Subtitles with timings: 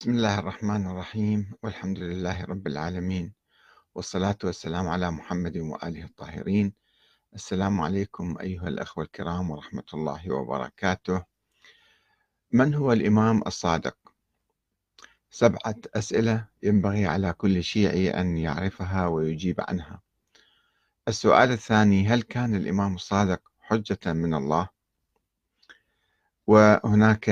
[0.00, 3.32] بسم الله الرحمن الرحيم والحمد لله رب العالمين
[3.94, 6.72] والصلاة والسلام على محمد وآله الطاهرين
[7.34, 11.24] السلام عليكم أيها الأخوة الكرام ورحمة الله وبركاته
[12.52, 13.96] من هو الإمام الصادق؟
[15.30, 20.00] سبعة أسئلة ينبغي على كل شيعي أن يعرفها ويجيب عنها
[21.08, 24.68] السؤال الثاني هل كان الإمام الصادق حجة من الله؟
[26.46, 27.30] وهناك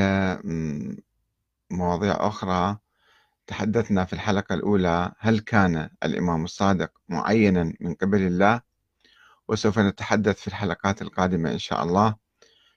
[1.70, 2.78] مواضيع أخرى
[3.46, 8.60] تحدثنا في الحلقة الأولى هل كان الإمام الصادق معينا من قبل الله؟
[9.48, 12.16] وسوف نتحدث في الحلقات القادمة إن شاء الله.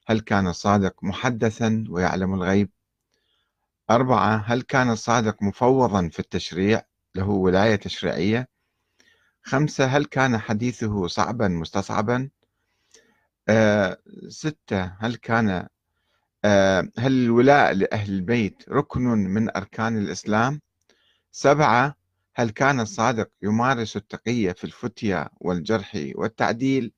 [0.08, 2.70] هل كان الصادق محدثا ويعلم الغيب؟
[3.90, 6.82] أربعة هل كان الصادق مفوضا في التشريع؟
[7.16, 8.50] له ولاية تشريعية.
[9.44, 12.30] خمسة هل كان حديثه صعبا مستصعبا؟
[13.50, 13.98] أه
[14.28, 15.68] ستة هل كان
[16.46, 20.62] هل الولاء لأهل البيت ركن من أركان الإسلام؟
[21.32, 21.96] سبعة
[22.36, 26.94] هل كان الصادق يمارس التقية في الفتية والجرح والتعديل؟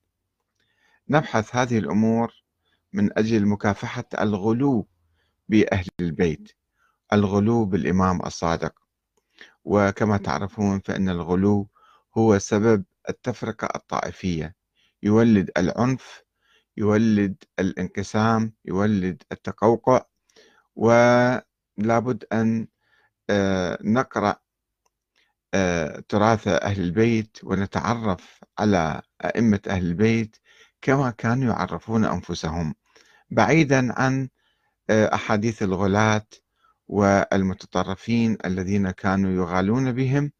[1.10, 2.44] نبحث هذه الأمور
[2.94, 4.88] من أجل مكافحة الغلو
[5.50, 6.52] بأهل البيت
[7.14, 8.74] الغلو بالإمام الصادق
[9.64, 11.70] وكما تعرفون فإن الغلو
[12.18, 14.56] هو سبب التفرقة الطائفية
[15.04, 16.24] يولد العنف
[16.78, 20.06] يولد الانقسام يولد التقوقع
[20.76, 22.68] ولابد أن
[23.30, 24.36] آه، نقرأ
[25.54, 30.38] آه، تراث أهل البيت ونتعرف على أئمة أهل البيت
[30.82, 32.76] كما كانوا يعرفون أنفسهم.
[33.30, 34.30] بعيدا عن
[34.90, 36.28] آه، أحاديث الغلاة
[36.88, 40.32] والمتطرفين الذين كانوا يغالون بهم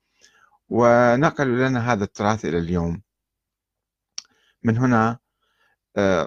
[0.70, 3.02] ونقلوا لنا هذا التراث إلى اليوم.
[4.64, 5.20] من هنا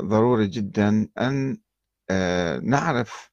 [0.00, 1.58] ضروري جدا أن
[2.10, 3.30] آه، نعرف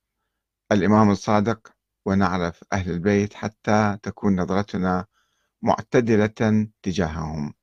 [0.72, 1.74] الإمام الصادق
[2.06, 5.06] ونعرف أهل البيت حتى تكون نظرتنا
[5.62, 7.54] معتدلة تجاههم.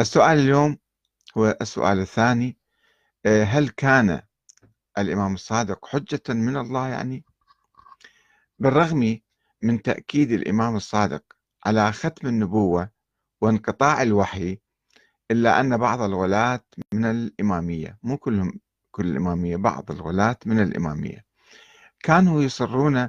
[0.00, 0.78] السؤال اليوم
[1.38, 2.58] هو السؤال الثاني
[3.26, 4.22] آه، هل كان
[4.98, 7.24] الإمام الصادق حجة من الله يعني؟
[8.58, 9.20] بالرغم
[9.62, 11.24] من تأكيد الإمام الصادق
[11.66, 12.90] على ختم النبوة
[13.40, 14.58] وانقطاع الوحي
[15.30, 16.60] إلا أن بعض الغلاة
[16.92, 21.24] من الإمامية مو كلهم كل الإمامية بعض الغلاة من الإمامية.
[22.00, 23.08] كانوا يصرون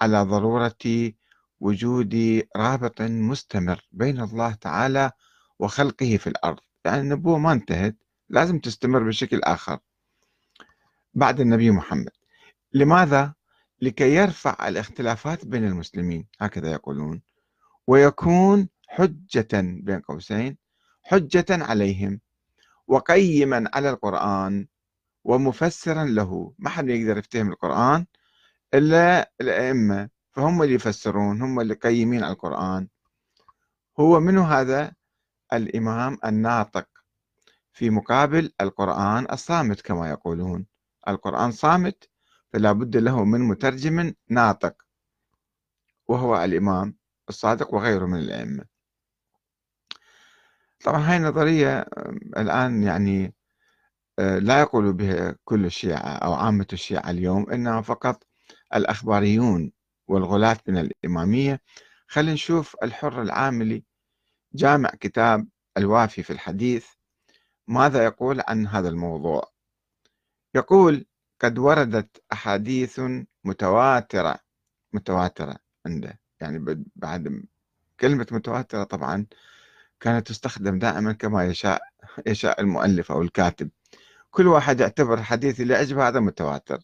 [0.00, 1.12] على ضرورة
[1.60, 5.10] وجود رابط مستمر بين الله تعالى
[5.58, 6.60] وخلقه في الأرض.
[6.84, 7.96] يعني النبوة ما انتهت
[8.28, 9.78] لازم تستمر بشكل آخر.
[11.14, 12.10] بعد النبي محمد.
[12.72, 13.34] لماذا؟
[13.82, 17.22] لكي يرفع الاختلافات بين المسلمين هكذا يقولون
[17.86, 20.56] ويكون حجة بين قوسين
[21.10, 22.20] حجة عليهم
[22.86, 24.66] وقيما على القرآن
[25.24, 26.54] ومفسرا له.
[26.58, 28.06] ما حد يقدر يفتهم القرآن
[28.74, 32.88] إلا الأئمة فهم اللي يفسرون هم اللي قيمين على القرآن.
[34.00, 34.92] هو منه هذا؟
[35.52, 36.88] الإمام الناطق
[37.72, 40.66] في مقابل القرآن الصامت كما يقولون.
[41.08, 42.08] القرآن صامت
[42.52, 44.82] فلا بد له من مترجم ناطق
[46.08, 46.96] وهو الإمام
[47.28, 48.79] الصادق وغيره من الأئمة.
[50.84, 51.80] طبعا هاي النظرية
[52.36, 53.34] الآن يعني
[54.18, 58.24] آه، لا يقول بها كل الشيعة أو عامة الشيعة اليوم إنما فقط
[58.74, 59.72] الأخباريون
[60.08, 61.60] والغلاة من الإمامية.
[62.08, 63.84] خلينا نشوف الحر العاملي
[64.54, 66.86] جامع كتاب الوافي في الحديث
[67.68, 69.50] ماذا يقول عن هذا الموضوع.
[70.54, 71.06] يقول
[71.40, 73.00] قد وردت أحاديث
[73.44, 74.38] متواترة.
[74.92, 77.44] متواترة عنده يعني بعد
[78.00, 79.26] كلمة متواترة طبعا
[80.00, 81.82] كانت تستخدم دائما كما يشاء
[82.26, 83.70] يشاء المؤلف أو الكاتب.
[84.30, 86.78] كل واحد يعتبر الحديث اللي عجبه هذا متواتر.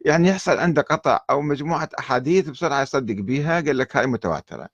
[0.00, 4.68] يعني يحصل عنده قطع أو مجموعة أحاديث بسرعة يصدق بها قال لك هاي متواترة.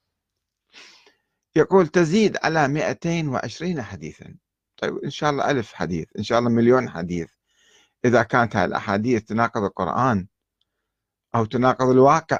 [1.56, 4.34] يقول تزيد على 220 حديثا.
[4.76, 7.30] طيب إن شاء الله ألف حديث إن شاء الله مليون حديث.
[8.04, 10.26] إذا كانت هذه الأحاديث تناقض القرآن
[11.34, 12.38] أو تناقض الواقع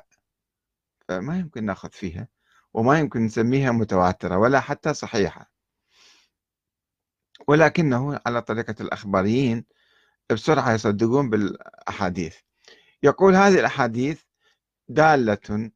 [1.08, 2.28] فما يمكن نأخذ فيها.
[2.76, 5.50] وما يمكن نسميها متواترة ولا حتى صحيحة.
[7.48, 9.64] ولكنه على طريقة الأخباريين
[10.32, 12.36] بسرعة يصدقون بالأحاديث.
[13.02, 14.22] يقول هذه الأحاديث
[14.88, 15.70] دالة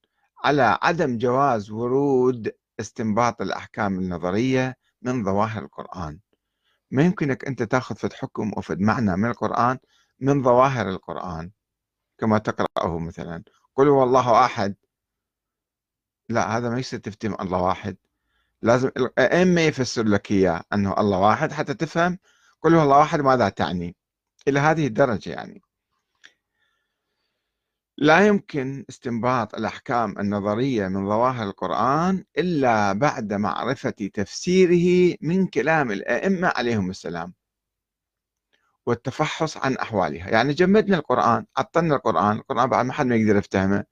[0.45, 6.21] على عدم جواز ورود استنباط الأحكام النظرية من ظواهر القرآن.
[6.91, 9.79] ما يمكنك أنت تأخذ فد حكم أو فد معنى من القرآن
[10.21, 11.51] من ظواهر القرآن
[12.19, 13.45] كما تقرأه مثلا.
[13.77, 14.75] قل هو الله أحد.
[16.31, 17.97] لا هذا ما يصير تفتهم الله واحد.
[18.63, 22.19] لازم الأئمة يفسر لك إياه أنه الله واحد حتى تفهم
[22.63, 23.97] قل هو الله واحد ماذا تعني.
[24.49, 25.63] إلى هذه الدرجة يعني.
[27.99, 36.49] لا يمكن استنباط الأحكام النظرية من ظواهر القرآن إلا بعد معرفة تفسيره من كلام الأئمة
[36.49, 37.35] عليهم السلام.
[38.87, 40.31] والتفحص عن أحوالها.
[40.31, 43.85] يعني جمدنا القرآن عطلنا القرآن القرآن بعد ما حد ما يقدر يفتهمه.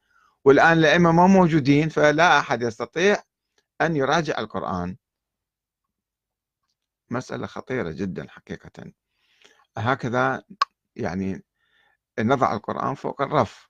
[0.48, 3.22] والآن الأئمة ما موجودين فلا أحد يستطيع
[3.80, 4.96] أن يراجع القرآن.
[7.10, 8.92] مسألة خطيرة جدا حقيقة.
[9.78, 10.42] هكذا
[10.96, 11.42] يعني
[12.18, 13.68] نضع القرآن فوق الرف.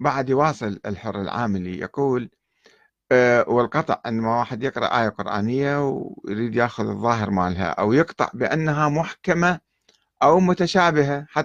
[0.00, 2.30] بعد يواصل الحر العاملي يقول
[3.48, 9.60] والقطع أن واحد يقرأ آية قرآنية ويريد يأخذ الظاهر مالها أو يقطع بأنها محكمة
[10.22, 11.44] أو متشابهة حتى